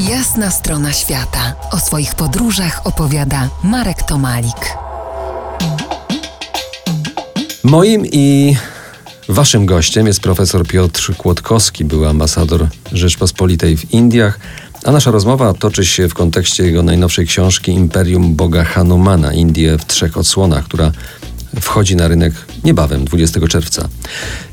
Jasna 0.00 0.50
strona 0.50 0.92
świata. 0.92 1.54
O 1.72 1.78
swoich 1.78 2.14
podróżach 2.14 2.86
opowiada 2.86 3.48
Marek 3.64 4.02
Tomalik. 4.02 4.76
Moim 7.64 8.06
i 8.12 8.56
waszym 9.28 9.66
gościem 9.66 10.06
jest 10.06 10.20
profesor 10.20 10.66
Piotr 10.66 11.16
Kłodkowski, 11.16 11.84
był 11.84 12.06
ambasador 12.06 12.68
Rzeczpospolitej 12.92 13.76
w 13.76 13.92
Indiach, 13.92 14.38
a 14.84 14.92
nasza 14.92 15.10
rozmowa 15.10 15.54
toczy 15.54 15.84
się 15.86 16.08
w 16.08 16.14
kontekście 16.14 16.64
jego 16.64 16.82
najnowszej 16.82 17.26
książki 17.26 17.72
Imperium 17.72 18.34
Boga 18.34 18.64
Hanumana, 18.64 19.32
Indie 19.32 19.78
w 19.78 19.84
trzech 19.84 20.16
odsłonach, 20.16 20.64
która 20.64 20.92
wchodzi 21.60 21.96
na 21.96 22.08
rynek 22.08 22.32
niebawem, 22.64 23.04
20 23.04 23.48
czerwca. 23.48 23.88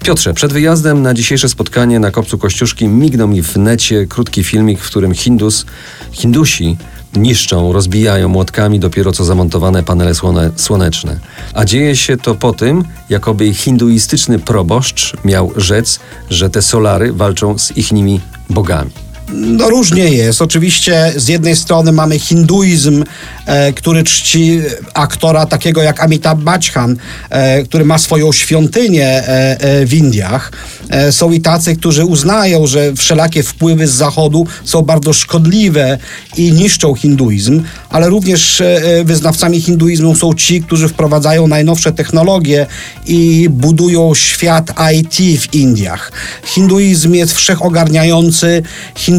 Piotrze, 0.03 0.33
przed 0.33 0.53
wyjazdem 0.53 1.01
na 1.01 1.13
dzisiejsze 1.13 1.49
spotkanie 1.49 1.99
na 1.99 2.11
Kopcu 2.11 2.37
Kościuszki 2.37 2.87
mignął 2.87 3.27
mi 3.27 3.41
w 3.41 3.57
necie 3.57 4.05
krótki 4.07 4.43
filmik, 4.43 4.79
w 4.79 4.87
którym 4.87 5.13
Hindus, 5.13 5.65
Hindusi 6.11 6.77
niszczą, 7.15 7.73
rozbijają 7.73 8.29
młotkami 8.29 8.79
dopiero 8.79 9.11
co 9.11 9.25
zamontowane 9.25 9.83
panele 9.83 10.15
słone, 10.15 10.51
słoneczne. 10.55 11.19
A 11.53 11.65
dzieje 11.65 11.95
się 11.95 12.17
to 12.17 12.35
po 12.35 12.53
tym, 12.53 12.83
jakoby 13.09 13.53
hinduistyczny 13.53 14.39
proboszcz 14.39 15.13
miał 15.25 15.51
rzec, 15.55 15.99
że 16.29 16.49
te 16.49 16.61
solary 16.61 17.13
walczą 17.13 17.59
z 17.59 17.77
ichnymi 17.77 18.21
bogami. 18.49 18.91
No 19.31 19.69
różnie 19.69 20.09
jest. 20.09 20.41
Oczywiście 20.41 21.13
z 21.15 21.27
jednej 21.27 21.55
strony 21.55 21.91
mamy 21.91 22.19
hinduizm, 22.19 23.03
e, 23.45 23.73
który 23.73 24.03
czci 24.03 24.61
aktora 24.93 25.45
takiego 25.45 25.83
jak 25.83 26.03
Amitabh 26.03 26.41
Bachchan, 26.41 26.97
e, 27.29 27.63
który 27.63 27.85
ma 27.85 27.97
swoją 27.97 28.31
świątynię 28.31 29.07
e, 29.07 29.57
e 29.59 29.85
w 29.85 29.93
Indiach. 29.93 30.51
E, 30.89 31.11
są 31.11 31.31
i 31.31 31.41
tacy, 31.41 31.75
którzy 31.75 32.05
uznają, 32.05 32.67
że 32.67 32.93
wszelakie 32.93 33.43
wpływy 33.43 33.87
z 33.87 33.91
zachodu 33.91 34.47
są 34.63 34.81
bardzo 34.81 35.13
szkodliwe 35.13 35.97
i 36.37 36.51
niszczą 36.51 36.95
hinduizm, 36.95 37.63
ale 37.89 38.09
również 38.09 38.61
e, 38.61 39.03
wyznawcami 39.03 39.61
hinduizmu 39.61 40.15
są 40.15 40.33
ci, 40.33 40.61
którzy 40.61 40.87
wprowadzają 40.87 41.47
najnowsze 41.47 41.91
technologie 41.91 42.65
i 43.05 43.47
budują 43.49 44.15
świat 44.15 44.73
IT 44.93 45.41
w 45.41 45.53
Indiach. 45.53 46.11
Hinduizm 46.45 47.13
jest 47.13 47.33
wszechogarniający, 47.33 48.63
hinduizm 48.95 49.12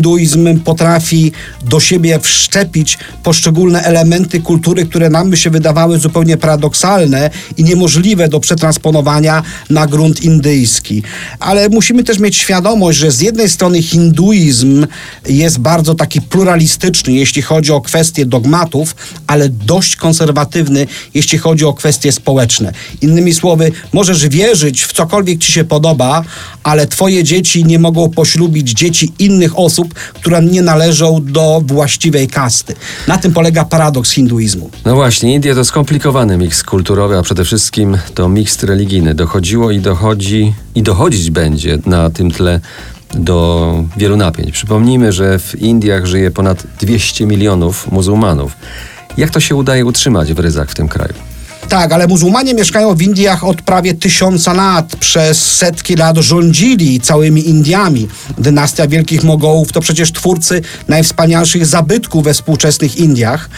potrafi 0.64 1.32
do 1.64 1.80
siebie 1.80 2.20
wszczepić 2.20 2.98
poszczególne 3.22 3.82
elementy 3.82 4.40
kultury, 4.40 4.86
które 4.86 5.10
nam 5.10 5.30
by 5.30 5.36
się 5.36 5.50
wydawały 5.50 5.98
zupełnie 5.98 6.36
paradoksalne 6.36 7.30
i 7.56 7.64
niemożliwe 7.64 8.28
do 8.28 8.40
przetransponowania 8.40 9.42
na 9.70 9.86
grunt 9.86 10.22
indyjski. 10.22 11.02
Ale 11.40 11.68
musimy 11.68 12.04
też 12.04 12.18
mieć 12.18 12.36
świadomość, 12.36 12.98
że 12.98 13.10
z 13.10 13.20
jednej 13.20 13.48
strony 13.48 13.82
hinduizm 13.82 14.86
jest 15.28 15.58
bardzo 15.58 15.94
taki 15.94 16.20
pluralistyczny, 16.20 17.12
jeśli 17.12 17.42
chodzi 17.42 17.72
o 17.72 17.80
kwestie 17.80 18.26
dogmatów, 18.26 18.96
ale 19.26 19.48
dość 19.48 19.96
konserwatywny, 19.96 20.86
jeśli 21.14 21.38
chodzi 21.38 21.64
o 21.64 21.74
kwestie 21.74 22.12
społeczne. 22.12 22.72
Innymi 23.00 23.34
słowy, 23.34 23.72
możesz 23.92 24.28
wierzyć 24.28 24.82
w 24.82 24.92
cokolwiek 24.92 25.38
ci 25.38 25.52
się 25.52 25.64
podoba, 25.64 26.24
ale 26.62 26.86
twoje 26.86 27.24
dzieci 27.24 27.64
nie 27.64 27.78
mogą 27.78 28.10
poślubić 28.10 28.70
dzieci 28.70 29.12
innych 29.18 29.58
osób, 29.58 29.83
które 30.14 30.42
nie 30.42 30.62
należą 30.62 31.20
do 31.22 31.62
właściwej 31.64 32.28
kasty. 32.28 32.74
Na 33.08 33.18
tym 33.18 33.32
polega 33.32 33.64
paradoks 33.64 34.10
hinduizmu. 34.10 34.70
No 34.84 34.94
właśnie, 34.94 35.34
Indie 35.34 35.54
to 35.54 35.64
skomplikowany 35.64 36.38
miks 36.38 36.62
kulturowy, 36.62 37.18
a 37.18 37.22
przede 37.22 37.44
wszystkim 37.44 37.98
to 38.14 38.28
miks 38.28 38.62
religijny. 38.62 39.14
Dochodziło 39.14 39.70
i 39.70 39.80
dochodzi 39.80 40.54
i 40.74 40.82
dochodzić 40.82 41.30
będzie 41.30 41.78
na 41.86 42.10
tym 42.10 42.30
tle 42.30 42.60
do 43.14 43.84
wielu 43.96 44.16
napięć. 44.16 44.50
Przypomnijmy, 44.52 45.12
że 45.12 45.38
w 45.38 45.54
Indiach 45.54 46.06
żyje 46.06 46.30
ponad 46.30 46.62
200 46.80 47.26
milionów 47.26 47.92
muzułmanów. 47.92 48.52
Jak 49.16 49.30
to 49.30 49.40
się 49.40 49.54
udaje 49.54 49.86
utrzymać 49.86 50.32
w 50.32 50.38
ryzach 50.38 50.70
w 50.70 50.74
tym 50.74 50.88
kraju? 50.88 51.14
Tak, 51.74 51.92
ale 51.92 52.06
muzułmanie 52.06 52.54
mieszkają 52.54 52.94
w 52.94 53.02
Indiach 53.02 53.44
od 53.44 53.62
prawie 53.62 53.94
tysiąca 53.94 54.52
lat. 54.52 54.96
Przez 54.96 55.54
setki 55.54 55.96
lat 55.96 56.16
rządzili 56.16 57.00
całymi 57.00 57.48
Indiami. 57.48 58.08
Dynastia 58.38 58.86
Wielkich 58.88 59.24
Mogołów 59.24 59.72
to 59.72 59.80
przecież 59.80 60.12
twórcy 60.12 60.62
najwspanialszych 60.88 61.66
zabytków 61.66 62.24
we 62.24 62.34
współczesnych 62.34 62.96
Indiach. 62.96 63.50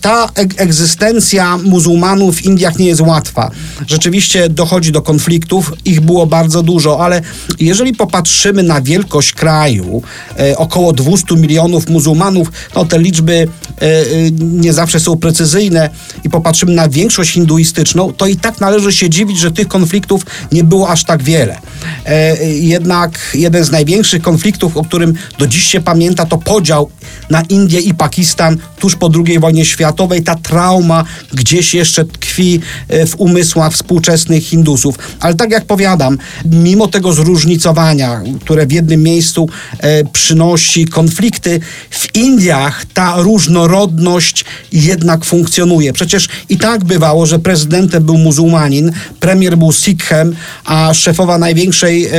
Ta 0.00 0.28
egzystencja 0.56 1.56
muzułmanów 1.56 2.36
w 2.36 2.44
Indiach 2.44 2.78
nie 2.78 2.86
jest 2.86 3.00
łatwa. 3.00 3.50
Rzeczywiście 3.86 4.48
dochodzi 4.48 4.92
do 4.92 5.02
konfliktów, 5.02 5.72
ich 5.84 6.00
było 6.00 6.26
bardzo 6.26 6.62
dużo, 6.62 7.04
ale 7.04 7.22
jeżeli 7.60 7.94
popatrzymy 7.94 8.62
na 8.62 8.80
wielkość 8.80 9.32
kraju, 9.32 10.02
e, 10.38 10.56
około 10.56 10.92
200 10.92 11.36
milionów 11.36 11.88
muzułmanów, 11.88 12.52
no 12.74 12.84
te 12.84 12.98
liczby 12.98 13.48
e, 13.78 13.82
e, 13.82 14.04
nie 14.40 14.72
zawsze 14.72 15.00
są 15.00 15.16
precyzyjne 15.16 15.90
i 16.24 16.30
popatrzymy 16.30 16.74
na 16.74 16.88
większość 16.88 17.32
hinduistów, 17.32 17.57
hinduistyczną, 17.58 18.12
to 18.12 18.26
i 18.26 18.36
tak 18.36 18.60
należy 18.60 18.92
się 18.92 19.10
dziwić, 19.10 19.38
że 19.38 19.50
tych 19.50 19.68
konfliktów 19.68 20.22
nie 20.52 20.64
było 20.64 20.88
aż 20.88 21.04
tak 21.04 21.22
wiele. 21.22 21.58
E, 22.06 22.44
jednak 22.46 23.18
jeden 23.34 23.64
z 23.64 23.70
największych 23.70 24.22
konfliktów, 24.22 24.76
o 24.76 24.84
którym 24.84 25.14
do 25.38 25.46
dziś 25.46 25.64
się 25.64 25.80
pamięta, 25.80 26.26
to 26.26 26.38
podział 26.38 26.90
na 27.30 27.42
Indię 27.42 27.80
i 27.80 27.94
Pakistan 27.94 28.58
tuż 28.80 28.96
po 28.96 29.10
II 29.26 29.38
wojnie 29.38 29.64
światowej. 29.64 30.22
Ta 30.22 30.34
trauma 30.34 31.04
gdzieś 31.32 31.74
jeszcze 31.74 32.04
tkwi 32.04 32.60
e, 32.88 33.06
w 33.06 33.20
umysłach 33.20 33.72
współczesnych 33.72 34.44
Hindusów. 34.44 34.98
Ale 35.20 35.34
tak 35.34 35.50
jak 35.50 35.64
powiadam, 35.64 36.18
mimo 36.44 36.88
tego 36.88 37.12
zróżnicowania, 37.12 38.22
które 38.40 38.66
w 38.66 38.72
jednym 38.72 39.02
miejscu 39.02 39.48
e, 39.78 40.04
przynosi 40.04 40.86
konflikty, 40.86 41.60
w 41.90 42.14
Indiach 42.14 42.86
ta 42.94 43.14
różnorodność 43.16 44.44
jednak 44.72 45.24
funkcjonuje. 45.24 45.92
Przecież 45.92 46.28
i 46.48 46.56
tak 46.58 46.84
bywało, 46.84 47.26
że 47.26 47.38
prezydentem 47.48 48.04
był 48.04 48.18
muzułmanin, 48.18 48.92
premier 49.20 49.56
był 49.56 49.72
Sikhem, 49.72 50.36
a 50.64 50.94
szefowa 50.94 51.38
największej 51.38 52.06
e, 52.06 52.10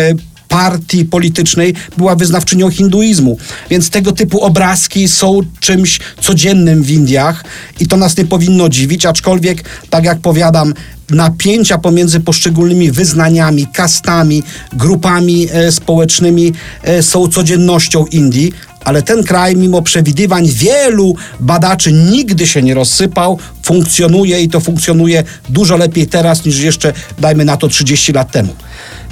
partii 0.48 1.06
politycznej 1.06 1.74
była 1.98 2.16
wyznawczynią 2.16 2.70
hinduizmu. 2.70 3.38
Więc 3.70 3.90
tego 3.90 4.12
typu 4.12 4.42
obrazki 4.42 5.08
są 5.08 5.42
czymś 5.60 6.00
codziennym 6.22 6.84
w 6.84 6.92
Indiach 6.92 7.44
i 7.80 7.88
to 7.88 7.98
nas 7.98 8.18
nie 8.18 8.26
powinno 8.26 8.70
dziwić, 8.70 9.06
aczkolwiek, 9.06 9.64
tak 9.90 10.04
jak 10.04 10.20
powiadam, 10.20 10.74
napięcia 11.10 11.78
pomiędzy 11.78 12.20
poszczególnymi 12.20 12.92
wyznaniami, 12.92 13.68
kastami, 13.74 14.44
grupami 14.74 15.48
e, 15.52 15.72
społecznymi 15.72 16.54
e, 16.84 17.04
są 17.04 17.28
codziennością 17.28 18.06
Indii, 18.06 18.54
ale 18.90 19.02
ten 19.02 19.24
kraj, 19.24 19.56
mimo 19.56 19.82
przewidywań 19.82 20.48
wielu 20.48 21.16
badaczy, 21.40 21.92
nigdy 21.92 22.48
się 22.48 22.62
nie 22.62 22.74
rozsypał, 22.74 23.40
funkcjonuje 23.64 24.42
i 24.42 24.50
to 24.50 24.60
funkcjonuje 24.60 25.24
dużo 25.50 25.78
lepiej 25.78 26.08
teraz 26.08 26.46
niż 26.46 26.60
jeszcze, 26.60 26.94
dajmy 27.20 27.46
na 27.46 27.58
to, 27.58 27.68
30 27.68 28.12
lat 28.14 28.32
temu. 28.32 28.56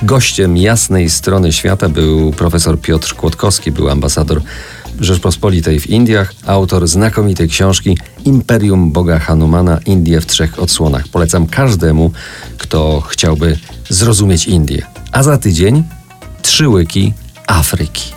Gościem 0.03 0.57
jasnej 0.57 1.09
strony 1.09 1.53
świata 1.53 1.89
był 1.89 2.31
profesor 2.31 2.79
Piotr 2.79 3.15
Kłodkowski, 3.15 3.71
był 3.71 3.89
ambasador 3.89 4.41
Rzeczpospolitej 4.99 5.79
w 5.79 5.87
Indiach, 5.87 6.33
autor 6.45 6.87
znakomitej 6.87 7.49
książki 7.49 7.97
Imperium 8.25 8.91
Boga 8.91 9.19
Hanumana 9.19 9.79
Indie 9.85 10.21
w 10.21 10.25
trzech 10.25 10.59
odsłonach. 10.59 11.07
Polecam 11.07 11.47
każdemu, 11.47 12.11
kto 12.57 13.01
chciałby 13.01 13.57
zrozumieć 13.89 14.47
Indię. 14.47 14.81
A 15.11 15.23
za 15.23 15.37
tydzień 15.37 15.83
trzy 16.41 16.69
łyki 16.69 17.13
Afryki. 17.47 18.16